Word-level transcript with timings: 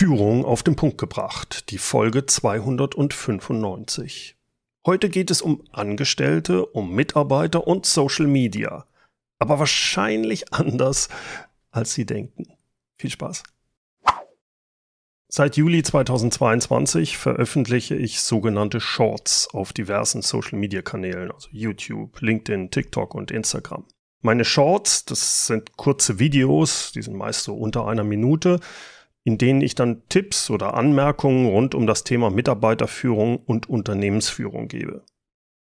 Führung 0.00 0.46
auf 0.46 0.62
den 0.62 0.76
Punkt 0.76 0.96
gebracht, 0.96 1.68
die 1.68 1.76
Folge 1.76 2.24
295. 2.24 4.34
Heute 4.86 5.10
geht 5.10 5.30
es 5.30 5.42
um 5.42 5.62
Angestellte, 5.72 6.64
um 6.64 6.94
Mitarbeiter 6.94 7.66
und 7.66 7.84
Social 7.84 8.26
Media. 8.26 8.86
Aber 9.38 9.58
wahrscheinlich 9.58 10.54
anders, 10.54 11.10
als 11.70 11.92
Sie 11.92 12.06
denken. 12.06 12.46
Viel 12.96 13.10
Spaß. 13.10 13.42
Seit 15.28 15.58
Juli 15.58 15.82
2022 15.82 17.18
veröffentliche 17.18 17.94
ich 17.94 18.22
sogenannte 18.22 18.80
Shorts 18.80 19.48
auf 19.52 19.74
diversen 19.74 20.22
Social-Media-Kanälen, 20.22 21.30
also 21.30 21.50
YouTube, 21.52 22.22
LinkedIn, 22.22 22.70
TikTok 22.70 23.14
und 23.14 23.30
Instagram. 23.30 23.84
Meine 24.22 24.46
Shorts, 24.46 25.04
das 25.04 25.46
sind 25.46 25.76
kurze 25.76 26.18
Videos, 26.18 26.92
die 26.92 27.02
sind 27.02 27.16
meist 27.16 27.44
so 27.44 27.54
unter 27.54 27.86
einer 27.86 28.04
Minute, 28.04 28.60
in 29.24 29.38
denen 29.38 29.60
ich 29.60 29.74
dann 29.74 30.02
Tipps 30.08 30.50
oder 30.50 30.74
Anmerkungen 30.74 31.46
rund 31.46 31.74
um 31.74 31.86
das 31.86 32.04
Thema 32.04 32.30
Mitarbeiterführung 32.30 33.36
und 33.38 33.68
Unternehmensführung 33.68 34.68
gebe. 34.68 35.04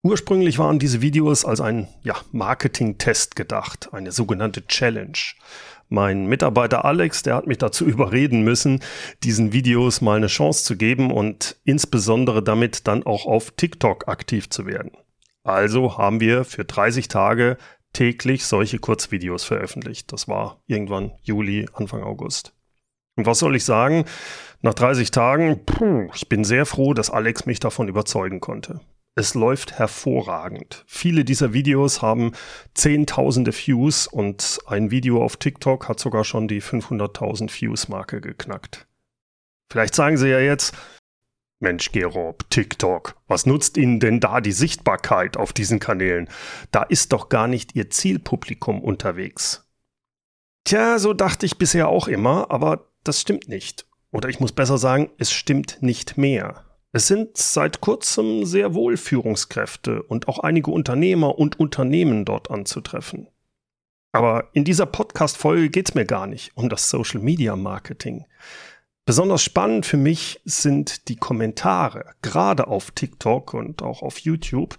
Ursprünglich 0.03 0.59
waren 0.59 0.79
diese 0.79 1.03
Videos 1.03 1.45
als 1.45 1.61
ein 1.61 1.89
ja, 2.05 2.15
Marketing-Test 2.31 3.35
gedacht, 3.35 3.89
eine 3.93 4.13
sogenannte 4.13 4.67
Challenge. 4.67 5.19
Mein 5.89 6.27
Mitarbeiter 6.27 6.85
Alex, 6.85 7.23
der 7.23 7.35
hat 7.35 7.47
mich 7.47 7.59
dazu 7.59 7.85
überreden 7.87 8.43
müssen, 8.43 8.81
diesen 9.25 9.53
Videos 9.53 10.01
mal 10.01 10.17
eine 10.17 10.29
Chance 10.29 10.65
zu 10.65 10.77
geben 10.77 11.11
und 11.11 11.57
insbesondere 11.65 12.43
damit 12.43 12.87
dann 12.87 13.05
auch 13.05 13.27
auf 13.27 13.53
TikTok 13.53 14.09
aktiv 14.09 14.49
zu 14.49 14.67
werden. 14.67 14.93
Also 15.43 15.97
haben 15.97 16.21
wir 16.21 16.45
für 16.45 16.65
30 16.65 17.09
Tage 17.09 17.57
täglich 17.93 18.45
solche 18.47 18.79
Kurzvideos 18.79 19.45
veröffentlicht. 19.45 20.13
Das 20.13 20.29
war 20.29 20.61
irgendwann 20.67 21.13
Juli, 21.23 21.69
Anfang 21.73 22.03
August. 22.03 22.56
Und 23.17 23.27
was 23.27 23.39
soll 23.39 23.57
ich 23.57 23.65
sagen? 23.65 24.05
Nach 24.63 24.75
30 24.75 25.11
Tagen, 25.11 25.65
puh, 25.65 26.09
ich 26.15 26.29
bin 26.29 26.45
sehr 26.45 26.67
froh, 26.67 26.95
dass 26.95 27.11
Alex 27.11 27.47
mich 27.47 27.61
davon 27.61 27.89
überzeugen 27.89 28.41
konnte. 28.41 28.81
Es 29.19 29.35
läuft 29.35 29.79
hervorragend. 29.79 30.85
Viele 30.87 31.25
dieser 31.25 31.55
Videos 31.55 32.03
haben 32.03 32.33
zehntausende 32.75 33.53
Views 33.53 34.07
und 34.07 34.59
ein 34.67 34.91
Video 34.91 35.25
auf 35.25 35.39
TikTok 35.39 35.89
hat 35.89 35.99
sogar 35.99 36.25
schon 36.25 36.49
die 36.49 36.61
500.000 36.61 37.51
Views-Marke 37.51 38.21
geknackt. 38.21 38.87
Vielleicht 39.73 39.95
sagen 39.95 40.19
Sie 40.19 40.29
ja 40.29 40.39
jetzt, 40.39 40.77
Mensch, 41.61 41.93
Gerob, 41.93 42.49
TikTok, 42.51 43.17
was 43.27 43.47
nutzt 43.47 43.79
Ihnen 43.79 44.01
denn 44.01 44.21
da 44.21 44.43
die 44.43 44.53
Sichtbarkeit 44.53 45.39
auf 45.39 45.55
diesen 45.55 45.81
Kanälen? 45.81 46.29
Da 46.71 46.83
ist 46.83 47.15
doch 47.15 47.31
gar 47.31 47.49
nicht 47.49 47.75
Ihr 47.75 47.89
Zielpublikum 47.89 48.83
unterwegs. 48.83 49.67
Tja, 50.65 50.99
so 50.99 51.15
dachte 51.15 51.47
ich 51.47 51.57
bisher 51.57 51.89
auch 51.89 52.09
immer, 52.09 52.51
aber 52.51 52.93
das 53.09 53.21
stimmt 53.21 53.49
nicht. 53.49 53.87
Oder 54.13 54.29
ich 54.29 54.41
muss 54.41 54.53
besser 54.53 54.79
sagen, 54.79 55.11
es 55.19 55.33
stimmt 55.33 55.79
nicht 55.81 56.17
mehr. 56.17 56.65
Es 56.93 57.07
sind 57.07 57.37
seit 57.37 57.81
kurzem 57.81 58.47
sehr 58.47 58.73
wohl 58.73 58.97
Führungskräfte 58.97 60.03
und 60.03 60.29
auch 60.29 60.39
einige 60.39 60.71
Unternehmer 60.71 61.39
und 61.39 61.61
Unternehmen 61.61 62.25
dort 62.25 62.51
anzutreffen. 62.51 63.29
Aber 64.13 64.49
in 64.55 64.65
dieser 64.65 64.87
Podcast-Folge 64.87 65.69
geht 65.69 65.91
es 65.91 65.95
mir 65.95 66.07
gar 66.07 66.27
nicht 66.27 66.57
um 66.57 66.71
das 66.71 66.89
Social 66.89 67.21
Media 67.21 67.55
Marketing. 67.55 68.25
Besonders 69.05 69.43
spannend 69.43 69.85
für 69.85 69.99
mich 69.99 70.41
sind 70.47 71.09
die 71.09 71.17
Kommentare, 71.17 72.15
gerade 72.23 72.67
auf 72.67 72.93
TikTok 72.93 73.53
und 73.53 73.83
auch 73.83 74.01
auf 74.01 74.19
YouTube 74.21 74.79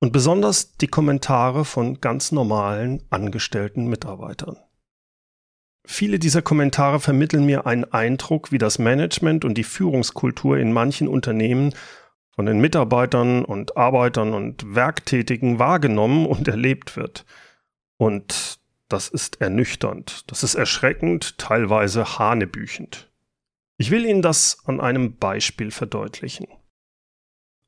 und 0.00 0.12
besonders 0.12 0.78
die 0.78 0.88
Kommentare 0.88 1.64
von 1.64 2.00
ganz 2.00 2.32
normalen 2.32 3.02
angestellten 3.10 3.88
Mitarbeitern. 3.88 4.56
Viele 5.84 6.18
dieser 6.18 6.42
Kommentare 6.42 7.00
vermitteln 7.00 7.44
mir 7.44 7.66
einen 7.66 7.84
Eindruck, 7.84 8.52
wie 8.52 8.58
das 8.58 8.78
Management 8.78 9.44
und 9.44 9.54
die 9.54 9.64
Führungskultur 9.64 10.56
in 10.58 10.72
manchen 10.72 11.08
Unternehmen 11.08 11.74
von 12.30 12.46
den 12.46 12.60
Mitarbeitern 12.60 13.44
und 13.44 13.76
Arbeitern 13.76 14.32
und 14.32 14.74
Werktätigen 14.74 15.58
wahrgenommen 15.58 16.26
und 16.26 16.48
erlebt 16.48 16.96
wird. 16.96 17.26
Und 17.96 18.58
das 18.88 19.08
ist 19.08 19.40
ernüchternd, 19.40 20.30
das 20.30 20.42
ist 20.42 20.54
erschreckend, 20.54 21.38
teilweise 21.38 22.18
hanebüchend. 22.18 23.10
Ich 23.76 23.90
will 23.90 24.04
Ihnen 24.04 24.22
das 24.22 24.58
an 24.64 24.80
einem 24.80 25.16
Beispiel 25.16 25.70
verdeutlichen. 25.70 26.46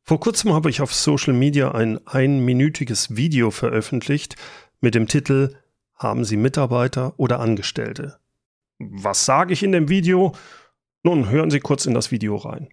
Vor 0.03 0.21
kurzem 0.21 0.53
habe 0.53 0.69
ich 0.71 0.83
auf 0.83 0.95
Social 0.95 1.33
Media 1.33 1.73
ein 1.73 2.07
einminütiges 2.07 3.17
Video 3.17 3.51
veröffentlicht 3.51 4.37
mit 4.81 4.95
dem 4.95 5.09
Titel 5.09 5.57
haben 6.05 6.25
Sie 6.25 6.37
Mitarbeiter 6.37 7.15
oder 7.17 7.41
Angestellte? 7.41 8.21
Was 8.79 9.25
sage 9.25 9.53
ich 9.53 9.63
in 9.63 9.73
dem 9.73 9.89
Video? 9.89 10.33
Nun, 11.03 11.29
hören 11.31 11.51
Sie 11.51 11.61
kurz 11.61 11.87
in 11.87 11.95
das 11.95 12.11
Video 12.11 12.37
rein. 12.37 12.69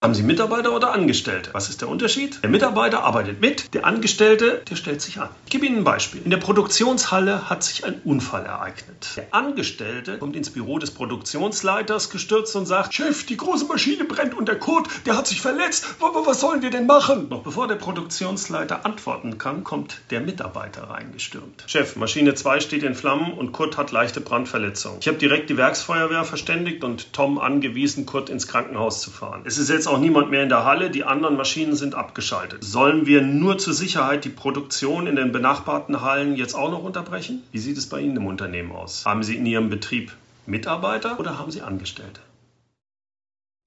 Haben 0.00 0.14
Sie 0.14 0.22
Mitarbeiter 0.22 0.76
oder 0.76 0.92
Angestellte? 0.92 1.50
Was 1.54 1.70
ist 1.70 1.80
der 1.80 1.88
Unterschied? 1.88 2.40
Der 2.44 2.50
Mitarbeiter 2.50 3.02
arbeitet 3.02 3.40
mit, 3.40 3.74
der 3.74 3.84
Angestellte, 3.84 4.62
der 4.70 4.76
stellt 4.76 5.02
sich 5.02 5.18
an. 5.18 5.28
Ich 5.44 5.50
gebe 5.50 5.66
Ihnen 5.66 5.78
ein 5.78 5.82
Beispiel. 5.82 6.22
In 6.22 6.30
der 6.30 6.36
Produktionshalle 6.36 7.50
hat 7.50 7.64
sich 7.64 7.84
ein 7.84 8.00
Unfall 8.04 8.46
ereignet. 8.46 9.14
Der 9.16 9.34
Angestellte 9.34 10.18
kommt 10.18 10.36
ins 10.36 10.50
Büro 10.50 10.78
des 10.78 10.92
Produktionsleiters 10.92 12.10
gestürzt 12.10 12.54
und 12.54 12.66
sagt, 12.66 12.94
Chef, 12.94 13.26
die 13.26 13.36
große 13.36 13.64
Maschine 13.64 14.04
brennt 14.04 14.34
und 14.34 14.46
der 14.46 14.56
Kurt, 14.60 14.88
der 15.04 15.16
hat 15.16 15.26
sich 15.26 15.40
verletzt. 15.40 15.84
Was 15.98 16.38
sollen 16.38 16.62
wir 16.62 16.70
denn 16.70 16.86
machen? 16.86 17.28
Noch 17.28 17.42
bevor 17.42 17.66
der 17.66 17.74
Produktionsleiter 17.74 18.86
antworten 18.86 19.36
kann, 19.36 19.64
kommt 19.64 20.02
der 20.10 20.20
Mitarbeiter 20.20 20.84
reingestürmt. 20.84 21.64
Chef, 21.66 21.96
Maschine 21.96 22.34
2 22.34 22.60
steht 22.60 22.84
in 22.84 22.94
Flammen 22.94 23.32
und 23.32 23.50
Kurt 23.50 23.76
hat 23.76 23.90
leichte 23.90 24.20
Brandverletzung. 24.20 24.98
Ich 25.00 25.08
habe 25.08 25.18
direkt 25.18 25.50
die 25.50 25.56
Werksfeuerwehr 25.56 26.22
verständigt 26.22 26.84
und 26.84 27.12
Tom 27.12 27.40
angewiesen, 27.40 28.06
Kurt 28.06 28.30
ins 28.30 28.46
Krankenhaus 28.46 29.00
zu 29.00 29.10
fahren. 29.10 29.40
Es 29.44 29.58
ist 29.58 29.70
jetzt 29.70 29.87
auch 29.88 29.98
niemand 29.98 30.30
mehr 30.30 30.42
in 30.42 30.48
der 30.48 30.64
Halle, 30.64 30.90
die 30.90 31.04
anderen 31.04 31.36
Maschinen 31.36 31.74
sind 31.74 31.94
abgeschaltet. 31.94 32.62
Sollen 32.62 33.06
wir 33.06 33.22
nur 33.22 33.58
zur 33.58 33.74
Sicherheit 33.74 34.24
die 34.24 34.30
Produktion 34.30 35.06
in 35.06 35.16
den 35.16 35.32
benachbarten 35.32 36.02
Hallen 36.02 36.36
jetzt 36.36 36.54
auch 36.54 36.70
noch 36.70 36.82
unterbrechen? 36.82 37.42
Wie 37.52 37.58
sieht 37.58 37.76
es 37.78 37.88
bei 37.88 38.00
Ihnen 38.00 38.16
im 38.16 38.26
Unternehmen 38.26 38.72
aus? 38.72 39.04
Haben 39.04 39.22
Sie 39.22 39.36
in 39.36 39.46
Ihrem 39.46 39.70
Betrieb 39.70 40.12
Mitarbeiter 40.46 41.18
oder 41.18 41.38
haben 41.38 41.50
Sie 41.50 41.62
Angestellte? 41.62 42.20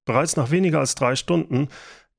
Bereits 0.05 0.35
nach 0.35 0.51
weniger 0.51 0.79
als 0.79 0.95
drei 0.95 1.15
Stunden 1.15 1.69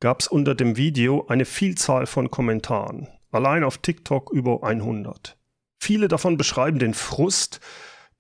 gab 0.00 0.20
es 0.20 0.28
unter 0.28 0.54
dem 0.54 0.76
Video 0.76 1.26
eine 1.28 1.44
Vielzahl 1.44 2.06
von 2.06 2.30
Kommentaren. 2.30 3.08
Allein 3.30 3.64
auf 3.64 3.78
TikTok 3.78 4.30
über 4.32 4.62
100. 4.62 5.36
Viele 5.80 6.08
davon 6.08 6.36
beschreiben 6.36 6.78
den 6.78 6.94
Frust, 6.94 7.60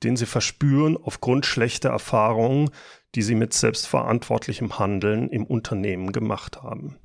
den 0.04 0.16
sie 0.16 0.26
verspüren 0.26 0.96
aufgrund 0.96 1.46
schlechter 1.46 1.90
Erfahrungen, 1.90 2.70
die 3.14 3.22
sie 3.22 3.34
mit 3.34 3.52
selbstverantwortlichem 3.52 4.78
Handeln 4.78 5.28
im 5.28 5.44
Unternehmen 5.44 6.12
gemacht 6.12 6.62
haben. 6.62 6.98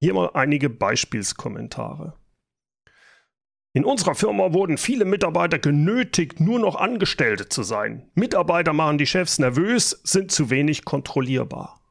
Hier 0.00 0.14
mal 0.14 0.30
einige 0.34 0.70
Beispielskommentare. 0.70 2.14
In 3.72 3.84
unserer 3.84 4.14
Firma 4.14 4.54
wurden 4.54 4.78
viele 4.78 5.04
Mitarbeiter 5.04 5.58
genötigt, 5.58 6.40
nur 6.40 6.58
noch 6.58 6.76
Angestellte 6.76 7.48
zu 7.48 7.62
sein. 7.62 8.10
Mitarbeiter 8.14 8.72
machen 8.72 8.96
die 8.96 9.06
Chefs 9.06 9.38
nervös, 9.38 9.90
sind 10.02 10.32
zu 10.32 10.48
wenig 10.48 10.86
kontrollierbar. 10.86 11.82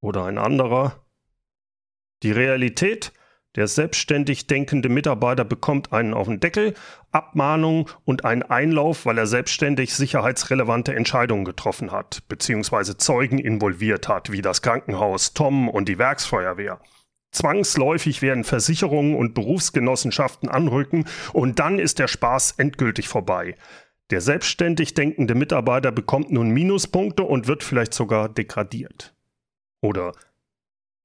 Oder 0.00 0.26
ein 0.26 0.38
anderer. 0.38 1.04
Die 2.22 2.30
Realität 2.30 3.12
der 3.56 3.68
selbstständig 3.68 4.46
denkende 4.46 4.88
Mitarbeiter 4.88 5.44
bekommt 5.44 5.92
einen 5.92 6.14
auf 6.14 6.26
den 6.26 6.40
Deckel, 6.40 6.74
Abmahnung 7.12 7.88
und 8.04 8.24
einen 8.24 8.42
Einlauf, 8.42 9.06
weil 9.06 9.18
er 9.18 9.26
selbstständig 9.26 9.94
sicherheitsrelevante 9.94 10.94
Entscheidungen 10.94 11.44
getroffen 11.44 11.92
hat, 11.92 12.22
beziehungsweise 12.28 12.96
Zeugen 12.96 13.38
involviert 13.38 14.08
hat, 14.08 14.32
wie 14.32 14.42
das 14.42 14.62
Krankenhaus, 14.62 15.34
Tom 15.34 15.68
und 15.68 15.88
die 15.88 15.98
Werksfeuerwehr. 15.98 16.80
Zwangsläufig 17.30 18.22
werden 18.22 18.44
Versicherungen 18.44 19.16
und 19.16 19.34
Berufsgenossenschaften 19.34 20.48
anrücken 20.48 21.04
und 21.32 21.58
dann 21.58 21.78
ist 21.78 21.98
der 21.98 22.08
Spaß 22.08 22.52
endgültig 22.58 23.08
vorbei. 23.08 23.56
Der 24.10 24.20
selbstständig 24.20 24.94
denkende 24.94 25.34
Mitarbeiter 25.34 25.90
bekommt 25.90 26.30
nun 26.30 26.50
Minuspunkte 26.50 27.22
und 27.24 27.48
wird 27.48 27.64
vielleicht 27.64 27.94
sogar 27.94 28.28
degradiert. 28.28 29.14
Oder 29.80 30.12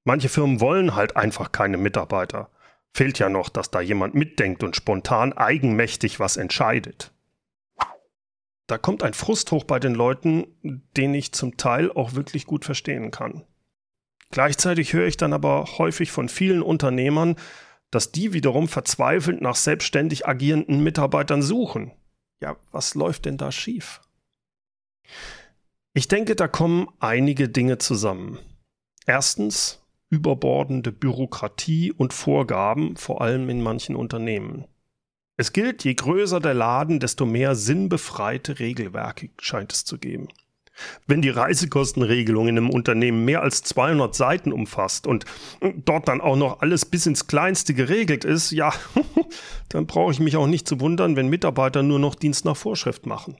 Manche 0.04 0.30
Firmen 0.30 0.62
wollen 0.62 0.96
halt 0.96 1.16
einfach 1.16 1.51
keine 1.51 1.78
Mitarbeiter. 1.78 2.50
Fehlt 2.94 3.19
ja 3.19 3.30
noch, 3.30 3.50
dass 3.50 3.72
da 3.72 3.81
jemand 3.81 4.16
mitdenkt 4.16 4.63
und 4.63 4.75
spontan 4.75 5.34
eigenmächtig 5.34 6.19
was 6.19 6.38
entscheidet. 6.38 7.12
Da 8.68 8.78
kommt 8.78 9.04
ein 9.04 9.13
Frust 9.13 9.51
hoch 9.51 9.63
bei 9.63 9.80
den 9.80 9.96
Leuten, 9.96 10.46
den 10.96 11.13
ich 11.13 11.31
zum 11.31 11.57
Teil 11.57 11.92
auch 11.92 12.13
wirklich 12.13 12.46
gut 12.46 12.66
verstehen 12.66 13.12
kann. 13.12 13.44
Gleichzeitig 14.31 14.94
höre 14.94 15.07
ich 15.07 15.18
dann 15.18 15.34
aber 15.34 15.66
häufig 15.80 16.12
von 16.12 16.30
vielen 16.30 16.62
Unternehmern, 16.62 17.36
dass 17.90 18.12
die 18.12 18.34
wiederum 18.34 18.68
verzweifelt 18.68 19.42
nach 19.42 19.56
selbstständig 19.56 20.28
agierenden 20.28 20.84
Mitarbeitern 20.84 21.42
suchen. 21.42 21.92
Ja, 22.42 22.57
was 22.72 22.94
läuft 22.94 23.25
denn 23.25 23.38
da 23.38 23.52
schief? 23.52 24.02
Ich 25.94 26.07
denke, 26.07 26.36
da 26.36 26.48
kommen 26.48 26.88
einige 27.00 27.50
Dinge 27.50 27.80
zusammen. 27.80 28.38
Erstens, 29.07 29.84
überbordende 30.10 30.92
Bürokratie 30.92 31.92
und 31.92 32.14
Vorgaben, 32.14 32.98
vor 32.98 33.22
allem 33.22 33.50
in 33.50 33.62
manchen 33.62 33.96
Unternehmen. 33.96 34.66
Es 35.38 35.54
gilt, 35.54 35.86
je 35.86 35.94
größer 35.94 36.40
der 36.40 36.54
Laden, 36.54 37.00
desto 37.00 37.26
mehr 37.26 37.56
sinnbefreite 37.56 38.60
Regelwerke 38.60 39.30
scheint 39.40 39.72
es 39.72 39.86
zu 39.86 39.98
geben. 39.98 40.28
Wenn 41.08 41.22
die 41.22 41.30
Reisekostenregelung 41.30 42.48
in 42.48 42.58
einem 42.58 42.70
Unternehmen 42.70 43.26
mehr 43.26 43.42
als 43.42 43.64
200 43.64 44.16
Seiten 44.16 44.52
umfasst 44.52 45.08
und 45.08 45.26
dort 45.86 46.08
dann 46.08 46.22
auch 46.22 46.36
noch 46.36 46.62
alles 46.62 46.86
bis 46.86 47.06
ins 47.06 47.28
Kleinste 47.28 47.74
geregelt 47.74 48.26
ist, 48.26 48.52
ja, 48.52 48.74
dann 49.70 49.88
brauche 49.88 50.12
ich 50.12 50.20
mich 50.20 50.38
auch 50.38 50.48
nicht 50.48 50.68
zu 50.68 50.80
wundern, 50.80 51.16
wenn 51.16 51.28
Mitarbeiter 51.28 51.84
nur 51.84 52.00
noch 52.00 52.16
Dienst 52.16 52.46
nach 52.46 52.58
Vorschrift 52.58 53.06
machen. 53.06 53.38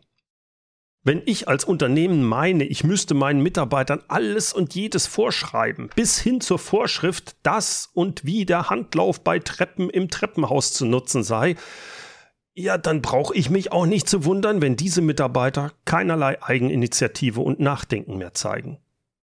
Wenn 1.04 1.22
ich 1.26 1.48
als 1.48 1.64
Unternehmen 1.64 2.24
meine, 2.24 2.66
ich 2.66 2.84
müsste 2.84 3.14
meinen 3.14 3.42
Mitarbeitern 3.42 4.04
alles 4.10 4.52
und 4.52 4.76
jedes 4.76 5.08
vorschreiben, 5.08 5.90
bis 5.96 6.20
hin 6.20 6.42
zur 6.42 6.60
Vorschrift, 6.60 7.38
dass 7.42 7.90
und 7.94 8.26
wie 8.26 8.46
der 8.46 8.70
Handlauf 8.70 9.24
bei 9.24 9.40
Treppen 9.40 9.90
im 9.90 10.10
Treppenhaus 10.10 10.74
zu 10.74 10.86
nutzen 10.86 11.24
sei, 11.24 11.56
ja, 12.54 12.78
dann 12.78 13.02
brauche 13.02 13.34
ich 13.34 13.50
mich 13.50 13.72
auch 13.72 13.86
nicht 13.86 14.10
zu 14.10 14.26
wundern, 14.26 14.62
wenn 14.62 14.76
diese 14.76 15.02
Mitarbeiter 15.02 15.72
keinerlei 15.86 16.44
Eigeninitiative 16.44 17.40
und 17.40 17.62
Nachdenken 17.62 18.18
mehr 18.18 18.34
zeigen. 18.34 18.80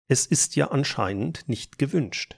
Es 0.08 0.26
ist 0.26 0.56
ja 0.56 0.72
anscheinend 0.72 1.44
nicht 1.50 1.78
gewünscht. 1.78 2.38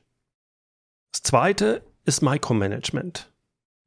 Das 1.12 1.22
zweite 1.22 1.84
ist 2.06 2.22
Micromanagement. 2.24 3.31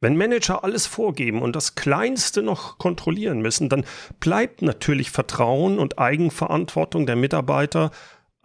Wenn 0.00 0.17
Manager 0.17 0.64
alles 0.64 0.87
vorgeben 0.87 1.43
und 1.43 1.55
das 1.55 1.75
Kleinste 1.75 2.43
noch 2.43 2.79
kontrollieren 2.79 3.41
müssen, 3.41 3.69
dann 3.69 3.85
bleibt 4.19 4.62
natürlich 4.62 5.11
Vertrauen 5.11 5.79
und 5.79 5.99
Eigenverantwortung 5.99 7.05
der 7.05 7.17
Mitarbeiter 7.17 7.91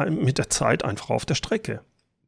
mit 0.10 0.38
der 0.38 0.50
Zeit 0.50 0.84
einfach 0.84 1.10
auf 1.10 1.26
der 1.26 1.36
Strecke. 1.36 1.82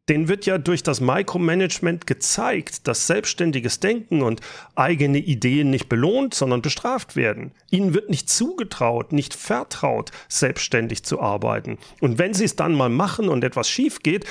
Den 0.07 0.29
wird 0.29 0.45
ja 0.45 0.57
durch 0.57 0.83
das 0.83 1.01
Micromanagement 1.01 2.07
gezeigt, 2.07 2.87
dass 2.87 3.07
selbstständiges 3.07 3.81
Denken 3.81 4.21
und 4.21 4.39
eigene 4.75 5.17
Ideen 5.17 5.69
nicht 5.69 5.89
belohnt, 5.89 6.33
sondern 6.33 6.61
bestraft 6.61 7.17
werden. 7.17 7.51
Ihnen 7.69 7.93
wird 7.93 8.09
nicht 8.09 8.29
zugetraut, 8.29 9.11
nicht 9.11 9.33
vertraut, 9.33 10.11
selbstständig 10.29 11.03
zu 11.03 11.19
arbeiten. 11.19 11.77
Und 11.99 12.17
wenn 12.19 12.33
sie 12.33 12.45
es 12.45 12.55
dann 12.55 12.73
mal 12.73 12.87
machen 12.87 13.27
und 13.27 13.43
etwas 13.43 13.69
schief 13.69 13.99
geht, 13.99 14.25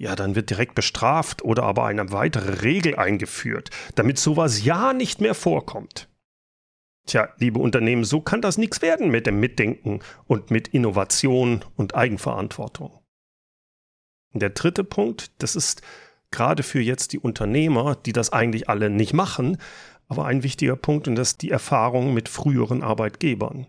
ja, 0.00 0.16
dann 0.16 0.34
wird 0.34 0.48
direkt 0.48 0.74
bestraft 0.74 1.42
oder 1.42 1.64
aber 1.64 1.84
eine 1.84 2.10
weitere 2.10 2.62
Regel 2.62 2.96
eingeführt, 2.96 3.68
damit 3.96 4.18
sowas 4.18 4.64
ja 4.64 4.94
nicht 4.94 5.20
mehr 5.20 5.34
vorkommt. 5.34 6.08
Tja, 7.06 7.28
liebe 7.36 7.58
Unternehmen, 7.58 8.04
so 8.04 8.22
kann 8.22 8.40
das 8.40 8.56
nichts 8.56 8.80
werden 8.80 9.10
mit 9.10 9.26
dem 9.26 9.40
Mitdenken 9.40 10.00
und 10.26 10.50
mit 10.50 10.68
Innovation 10.68 11.66
und 11.76 11.94
Eigenverantwortung. 11.94 12.98
Der 14.32 14.50
dritte 14.50 14.84
Punkt, 14.84 15.32
das 15.42 15.54
ist 15.54 15.82
gerade 16.30 16.62
für 16.62 16.80
jetzt 16.80 17.12
die 17.12 17.18
Unternehmer, 17.18 17.94
die 17.94 18.12
das 18.12 18.32
eigentlich 18.32 18.70
alle 18.70 18.88
nicht 18.88 19.12
machen, 19.12 19.58
aber 20.08 20.24
ein 20.24 20.42
wichtiger 20.42 20.76
Punkt 20.76 21.08
und 21.08 21.14
das 21.14 21.32
ist 21.32 21.42
die 21.42 21.50
Erfahrung 21.50 22.14
mit 22.14 22.30
früheren 22.30 22.82
Arbeitgebern. 22.82 23.66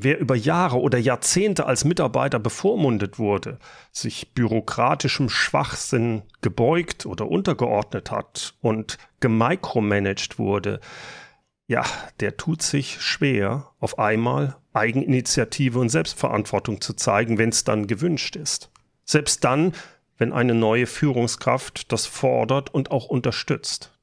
Wer 0.00 0.20
über 0.20 0.36
Jahre 0.36 0.80
oder 0.80 0.96
Jahrzehnte 0.96 1.66
als 1.66 1.84
Mitarbeiter 1.84 2.38
bevormundet 2.38 3.18
wurde, 3.18 3.58
sich 3.90 4.32
bürokratischem 4.32 5.28
Schwachsinn 5.28 6.22
gebeugt 6.40 7.04
oder 7.04 7.28
untergeordnet 7.28 8.12
hat 8.12 8.54
und 8.60 8.96
gemicromanagt 9.18 10.38
wurde, 10.38 10.78
ja, 11.66 11.84
der 12.20 12.36
tut 12.36 12.62
sich 12.62 13.02
schwer, 13.02 13.72
auf 13.80 13.98
einmal 13.98 14.56
Eigeninitiative 14.72 15.80
und 15.80 15.88
Selbstverantwortung 15.88 16.80
zu 16.80 16.94
zeigen, 16.94 17.36
wenn 17.36 17.48
es 17.48 17.64
dann 17.64 17.88
gewünscht 17.88 18.36
ist. 18.36 18.70
Selbst 19.04 19.42
dann, 19.42 19.72
wenn 20.16 20.32
eine 20.32 20.54
neue 20.54 20.86
Führungskraft 20.86 21.90
das 21.90 22.06
fordert 22.06 22.72
und 22.72 22.92
auch 22.92 23.06
unterstützt. 23.06 23.97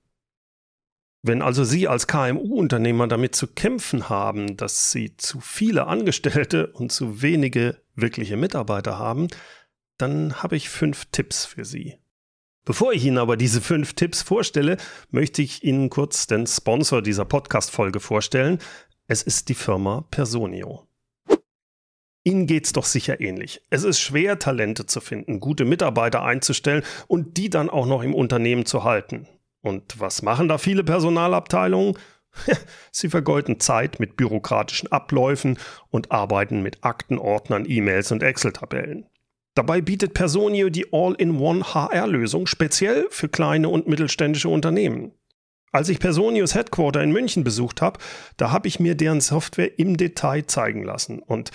Wenn 1.27 1.41
also 1.41 1.63
Sie 1.63 1.87
als 1.87 2.05
KMU-Unternehmer 2.05 3.07
damit 3.07 3.33
zu 3.35 3.47
kämpfen 3.47 4.09
haben, 4.09 4.57
dass 4.57 4.91
Sie 4.91 5.17
zu 5.17 5.39
viele 5.39 5.87
Angestellte 5.87 6.67
und 6.67 6.91
zu 6.91 7.23
wenige 7.23 7.81
wirkliche 7.95 8.37
Mitarbeiter 8.37 8.99
haben, 8.99 9.29
dann 9.97 10.43
habe 10.43 10.55
ich 10.55 10.69
fünf 10.69 11.05
Tipps 11.05 11.43
für 11.43 11.65
Sie. 11.65 11.95
Bevor 12.63 12.93
ich 12.93 13.03
Ihnen 13.03 13.17
aber 13.17 13.37
diese 13.37 13.59
fünf 13.59 13.95
Tipps 13.95 14.21
vorstelle, 14.21 14.77
möchte 15.09 15.41
ich 15.41 15.63
Ihnen 15.63 15.89
kurz 15.89 16.27
den 16.27 16.45
Sponsor 16.45 17.01
dieser 17.01 17.25
Podcast-Folge 17.25 17.99
vorstellen. 17.99 18.59
Es 19.07 19.23
ist 19.23 19.49
die 19.49 19.55
Firma 19.55 20.05
Personio. 20.11 20.87
Ihnen 22.23 22.45
geht's 22.45 22.71
doch 22.71 22.85
sicher 22.85 23.19
ähnlich. 23.19 23.63
Es 23.71 23.83
ist 23.83 23.99
schwer, 23.99 24.37
Talente 24.37 24.85
zu 24.85 25.01
finden, 25.01 25.39
gute 25.39 25.65
Mitarbeiter 25.65 26.21
einzustellen 26.21 26.83
und 27.07 27.37
die 27.37 27.49
dann 27.49 27.71
auch 27.71 27.87
noch 27.87 28.03
im 28.03 28.13
Unternehmen 28.13 28.67
zu 28.67 28.83
halten. 28.83 29.27
Und 29.65 29.99
was 29.99 30.21
machen 30.21 30.47
da 30.47 30.59
viele 30.59 30.83
Personalabteilungen? 30.83 31.97
Sie 32.91 33.09
vergeuden 33.09 33.59
Zeit 33.59 33.99
mit 33.99 34.15
bürokratischen 34.15 34.91
Abläufen 34.91 35.57
und 35.89 36.11
arbeiten 36.11 36.61
mit 36.61 36.83
Aktenordnern, 36.83 37.65
E-Mails 37.67 38.11
und 38.11 38.21
Excel-Tabellen. 38.21 39.07
Dabei 39.55 39.81
bietet 39.81 40.13
Personio 40.13 40.69
die 40.69 40.93
All-in-One 40.93 41.73
HR-Lösung 41.73 42.45
speziell 42.45 43.07
für 43.09 43.27
kleine 43.27 43.69
und 43.69 43.87
mittelständische 43.87 44.49
Unternehmen. 44.49 45.13
Als 45.71 45.89
ich 45.89 45.97
Personios 45.97 46.53
Headquarter 46.53 47.01
in 47.01 47.11
München 47.11 47.43
besucht 47.43 47.81
habe, 47.81 47.99
da 48.37 48.51
habe 48.51 48.67
ich 48.67 48.79
mir 48.79 48.93
deren 48.93 49.19
Software 49.19 49.79
im 49.79 49.97
Detail 49.97 50.45
zeigen 50.45 50.83
lassen. 50.83 51.17
Und 51.19 51.49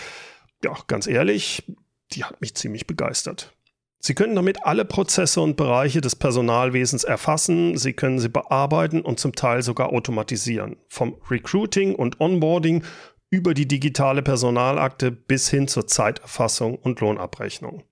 ja, 0.64 0.76
ganz 0.88 1.06
ehrlich, 1.06 1.62
die 2.10 2.24
hat 2.24 2.40
mich 2.40 2.56
ziemlich 2.56 2.88
begeistert. 2.88 3.54
Sie 4.02 4.14
können 4.14 4.35
damit 4.35 4.64
alle 4.64 4.87
Prozesse 4.87 5.43
und 5.43 5.56
Bereiche 5.56 6.00
des 6.00 6.17
Personalwesens 6.17 7.05
erfassen, 7.05 7.76
Sie 7.76 7.93
können 7.93 8.19
sie 8.19 8.31
bearbeiten 8.31 9.02
und 9.02 9.20
zum 9.20 9.35
Teil 9.35 9.62
sogar 9.62 9.93
automatisieren. 9.93 10.76
Vom 10.88 11.17
Recruiting 11.31 11.94
und 11.94 12.19
Onboarding 12.19 12.82
über 13.31 13.52
die 13.52 13.69
digitale 13.69 14.23
Personalakte 14.23 15.12
bis 15.12 15.50
hin 15.50 15.69
zur 15.69 15.87
Zeiterfassung 15.87 16.76
und 16.76 17.00
Lohnabrechnung. 17.00 17.85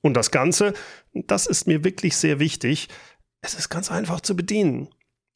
Und 0.00 0.16
das 0.16 0.30
Ganze, 0.30 0.72
das 1.12 1.46
ist 1.46 1.66
mir 1.66 1.84
wirklich 1.84 2.16
sehr 2.16 2.40
wichtig, 2.40 2.88
es 3.42 3.54
ist 3.54 3.68
ganz 3.68 3.90
einfach 3.90 4.20
zu 4.20 4.34
bedienen. 4.34 4.88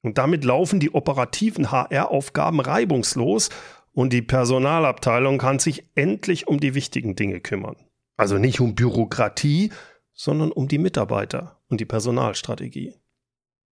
Und 0.02 0.18
damit 0.18 0.44
laufen 0.44 0.80
die 0.80 0.94
operativen 0.94 1.70
HR-Aufgaben 1.70 2.60
reibungslos 2.60 3.50
und 3.92 4.12
die 4.12 4.22
Personalabteilung 4.22 5.38
kann 5.38 5.58
sich 5.58 5.90
endlich 5.94 6.48
um 6.48 6.58
die 6.58 6.74
wichtigen 6.74 7.16
Dinge 7.16 7.40
kümmern. 7.40 7.76
Also 8.16 8.38
nicht 8.38 8.60
um 8.60 8.74
Bürokratie, 8.74 9.70
sondern 10.16 10.50
um 10.50 10.66
die 10.66 10.78
Mitarbeiter 10.78 11.62
und 11.68 11.80
die 11.80 11.84
Personalstrategie. 11.84 12.94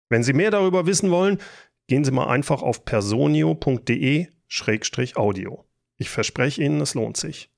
Wenn 0.08 0.22
Sie 0.22 0.34
mehr 0.34 0.52
darüber 0.52 0.86
wissen 0.86 1.10
wollen, 1.10 1.40
gehen 1.88 2.04
Sie 2.04 2.12
mal 2.12 2.28
einfach 2.28 2.62
auf 2.62 2.84
personio.de-audio. 2.84 5.64
Ich 5.96 6.10
verspreche 6.10 6.62
Ihnen, 6.62 6.80
es 6.80 6.94
lohnt 6.94 7.16
sich. 7.16 7.50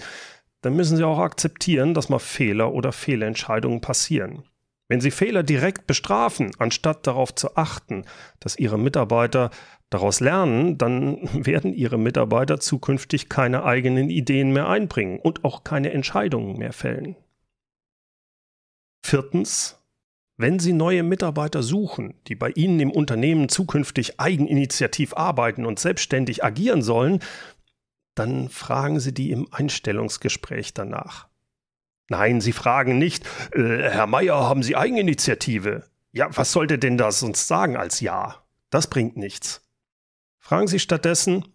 dann 0.60 0.74
müssen 0.74 0.96
Sie 0.96 1.04
auch 1.04 1.18
akzeptieren, 1.18 1.94
dass 1.94 2.08
mal 2.08 2.18
Fehler 2.18 2.72
oder 2.72 2.92
Fehlentscheidungen 2.92 3.80
passieren. 3.80 4.44
Wenn 4.88 5.00
Sie 5.00 5.10
Fehler 5.10 5.42
direkt 5.42 5.86
bestrafen, 5.86 6.50
anstatt 6.58 7.06
darauf 7.06 7.34
zu 7.34 7.56
achten, 7.56 8.04
dass 8.40 8.58
Ihre 8.58 8.78
Mitarbeiter 8.78 9.50
daraus 9.90 10.20
lernen, 10.20 10.78
dann 10.78 11.18
werden 11.46 11.74
Ihre 11.74 11.98
Mitarbeiter 11.98 12.58
zukünftig 12.58 13.28
keine 13.28 13.64
eigenen 13.64 14.10
Ideen 14.10 14.52
mehr 14.52 14.68
einbringen 14.68 15.18
und 15.20 15.44
auch 15.44 15.62
keine 15.62 15.92
Entscheidungen 15.92 16.58
mehr 16.58 16.72
fällen. 16.72 17.16
Viertens, 19.08 19.80
wenn 20.36 20.58
Sie 20.58 20.74
neue 20.74 21.02
Mitarbeiter 21.02 21.62
suchen, 21.62 22.20
die 22.26 22.34
bei 22.34 22.50
Ihnen 22.50 22.78
im 22.78 22.90
Unternehmen 22.90 23.48
zukünftig 23.48 24.20
eigeninitiativ 24.20 25.14
arbeiten 25.14 25.64
und 25.64 25.78
selbstständig 25.78 26.44
agieren 26.44 26.82
sollen, 26.82 27.20
dann 28.14 28.50
fragen 28.50 29.00
Sie 29.00 29.14
die 29.14 29.30
im 29.30 29.48
Einstellungsgespräch 29.50 30.74
danach. 30.74 31.26
Nein, 32.10 32.42
Sie 32.42 32.52
fragen 32.52 32.98
nicht, 32.98 33.24
äh, 33.52 33.88
Herr 33.88 34.06
Meier, 34.06 34.46
haben 34.46 34.62
Sie 34.62 34.76
Eigeninitiative? 34.76 35.84
Ja, 36.12 36.28
was 36.36 36.52
sollte 36.52 36.78
denn 36.78 36.98
das 36.98 37.20
sonst 37.20 37.48
sagen 37.48 37.78
als 37.78 38.00
Ja? 38.00 38.44
Das 38.68 38.88
bringt 38.88 39.16
nichts. 39.16 39.66
Fragen 40.38 40.68
Sie 40.68 40.78
stattdessen, 40.78 41.46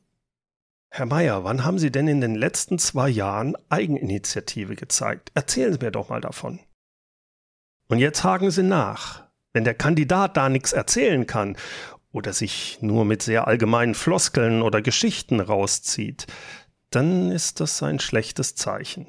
Herr 0.90 1.06
Meier, 1.06 1.44
wann 1.44 1.64
haben 1.64 1.78
Sie 1.78 1.92
denn 1.92 2.08
in 2.08 2.20
den 2.20 2.34
letzten 2.34 2.80
zwei 2.80 3.10
Jahren 3.10 3.56
Eigeninitiative 3.70 4.76
gezeigt? 4.76 5.32
Erzählen 5.36 5.72
Sie 5.72 5.86
mir 5.86 5.92
doch 5.92 6.10
mal 6.10 6.20
davon. 6.20 6.60
Und 7.94 8.00
jetzt 8.00 8.24
haken 8.24 8.50
Sie 8.50 8.64
nach. 8.64 9.22
Wenn 9.52 9.66
der 9.66 9.76
Kandidat 9.76 10.36
da 10.36 10.50
nichts 10.50 10.74
erzählen 10.74 11.28
kann 11.28 11.56
oder 12.12 12.34
sich 12.34 12.80
nur 12.82 13.06
mit 13.06 13.22
sehr 13.22 13.48
allgemeinen 13.48 13.94
Floskeln 13.94 14.64
oder 14.64 14.82
Geschichten 14.82 15.40
rauszieht, 15.40 16.26
dann 16.90 17.30
ist 17.30 17.60
das 17.60 17.84
ein 17.84 18.00
schlechtes 18.00 18.56
Zeichen. 18.56 19.06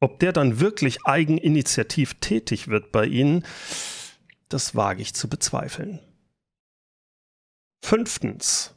Ob 0.00 0.18
der 0.18 0.34
dann 0.34 0.60
wirklich 0.60 1.06
eigeninitiativ 1.06 2.20
tätig 2.20 2.68
wird 2.68 2.92
bei 2.92 3.06
Ihnen, 3.06 3.42
das 4.50 4.74
wage 4.74 5.00
ich 5.00 5.14
zu 5.14 5.30
bezweifeln. 5.30 6.00
Fünftens. 7.82 8.74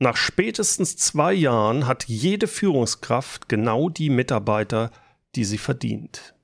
Nach 0.00 0.18
spätestens 0.18 0.98
zwei 0.98 1.32
Jahren 1.32 1.86
hat 1.86 2.04
jede 2.08 2.46
Führungskraft 2.46 3.48
genau 3.48 3.88
die 3.88 4.10
Mitarbeiter, 4.10 4.90
die 5.34 5.46
sie 5.46 5.56
verdient. 5.56 6.34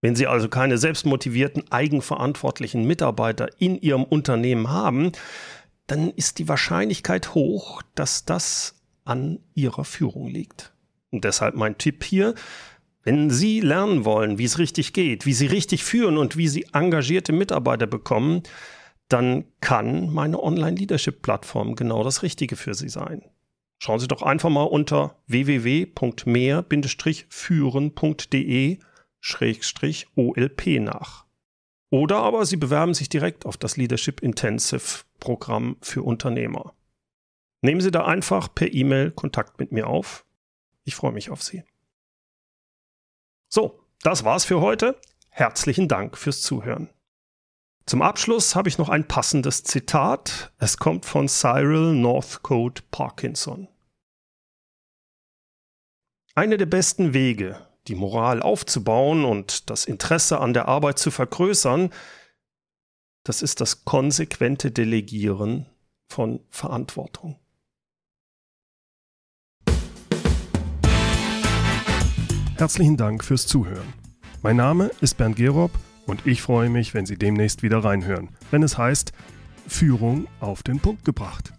Wenn 0.00 0.14
Sie 0.14 0.26
also 0.26 0.48
keine 0.48 0.78
selbstmotivierten, 0.78 1.70
eigenverantwortlichen 1.70 2.84
Mitarbeiter 2.84 3.48
in 3.58 3.80
Ihrem 3.80 4.04
Unternehmen 4.04 4.70
haben, 4.70 5.12
dann 5.86 6.10
ist 6.10 6.38
die 6.38 6.48
Wahrscheinlichkeit 6.48 7.34
hoch, 7.34 7.82
dass 7.94 8.24
das 8.24 8.76
an 9.04 9.40
Ihrer 9.54 9.84
Führung 9.84 10.28
liegt. 10.28 10.72
Und 11.10 11.24
deshalb 11.24 11.56
mein 11.56 11.78
Tipp 11.78 12.04
hier, 12.04 12.34
wenn 13.02 13.30
Sie 13.30 13.60
lernen 13.60 14.04
wollen, 14.04 14.38
wie 14.38 14.44
es 14.44 14.58
richtig 14.58 14.92
geht, 14.92 15.24
wie 15.24 15.32
Sie 15.32 15.46
richtig 15.46 15.82
führen 15.82 16.18
und 16.18 16.36
wie 16.36 16.48
Sie 16.48 16.66
engagierte 16.74 17.32
Mitarbeiter 17.32 17.86
bekommen, 17.86 18.42
dann 19.08 19.46
kann 19.60 20.12
meine 20.12 20.42
Online-Leadership-Plattform 20.42 21.74
genau 21.74 22.04
das 22.04 22.22
Richtige 22.22 22.56
für 22.56 22.74
Sie 22.74 22.90
sein. 22.90 23.22
Schauen 23.78 23.98
Sie 23.98 24.08
doch 24.08 24.22
einfach 24.22 24.50
mal 24.50 24.64
unter 24.64 25.16
www.mehr-führen.de-olp 29.22 30.80
nach. 30.80 31.26
Oder 31.90 32.18
aber 32.18 32.44
Sie 32.44 32.56
bewerben 32.56 32.94
sich 32.94 33.08
direkt 33.08 33.46
auf 33.46 33.56
das 33.56 33.76
Leadership 33.76 34.20
Intensive 34.20 35.04
Programm 35.20 35.76
für 35.80 36.02
Unternehmer. 36.02 36.74
Nehmen 37.62 37.80
Sie 37.80 37.90
da 37.90 38.04
einfach 38.04 38.54
per 38.54 38.72
E-Mail 38.72 39.10
Kontakt 39.10 39.58
mit 39.58 39.72
mir 39.72 39.86
auf. 39.86 40.24
Ich 40.84 40.94
freue 40.94 41.12
mich 41.12 41.30
auf 41.30 41.42
Sie. 41.42 41.64
So, 43.48 43.82
das 44.02 44.24
war's 44.24 44.44
für 44.44 44.60
heute. 44.60 45.00
Herzlichen 45.30 45.88
Dank 45.88 46.18
fürs 46.18 46.42
Zuhören. 46.42 46.90
Zum 47.86 48.02
Abschluss 48.02 48.54
habe 48.54 48.68
ich 48.68 48.76
noch 48.76 48.90
ein 48.90 49.08
passendes 49.08 49.64
Zitat. 49.64 50.52
Es 50.58 50.76
kommt 50.76 51.06
von 51.06 51.26
Cyril 51.26 51.94
Northcote 51.94 52.82
Parkinson. 52.90 53.66
Eine 56.34 56.58
der 56.58 56.66
besten 56.66 57.14
Wege, 57.14 57.67
die 57.88 57.94
Moral 57.94 58.42
aufzubauen 58.42 59.24
und 59.24 59.70
das 59.70 59.84
Interesse 59.84 60.40
an 60.40 60.52
der 60.52 60.68
Arbeit 60.68 60.98
zu 60.98 61.10
vergrößern, 61.10 61.90
das 63.24 63.42
ist 63.42 63.60
das 63.60 63.84
konsequente 63.84 64.70
Delegieren 64.70 65.66
von 66.08 66.40
Verantwortung. 66.50 67.36
Herzlichen 72.56 72.96
Dank 72.96 73.22
fürs 73.24 73.46
Zuhören. 73.46 73.92
Mein 74.42 74.56
Name 74.56 74.90
ist 75.00 75.16
Bernd 75.16 75.36
Gerob 75.36 75.70
und 76.06 76.26
ich 76.26 76.42
freue 76.42 76.68
mich, 76.68 76.94
wenn 76.94 77.06
Sie 77.06 77.16
demnächst 77.16 77.62
wieder 77.62 77.84
reinhören, 77.84 78.30
wenn 78.50 78.62
es 78.62 78.76
heißt 78.76 79.12
Führung 79.66 80.26
auf 80.40 80.62
den 80.62 80.80
Punkt 80.80 81.04
gebracht. 81.04 81.52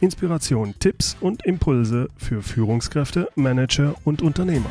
Inspiration, 0.00 0.74
Tipps 0.78 1.16
und 1.20 1.44
Impulse 1.44 2.08
für 2.16 2.42
Führungskräfte, 2.42 3.28
Manager 3.34 3.94
und 4.04 4.22
Unternehmer. 4.22 4.70